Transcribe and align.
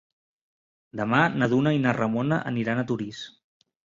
Demà 1.01 1.19
na 1.33 1.49
Duna 1.51 1.75
i 1.79 1.83
na 1.85 1.93
Ramona 1.99 2.39
aniran 2.53 2.81
a 2.85 2.89
Torís. 2.93 3.23